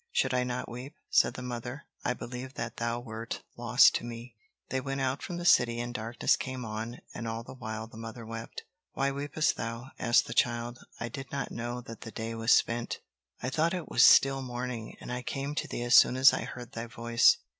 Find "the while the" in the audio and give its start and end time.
7.43-7.97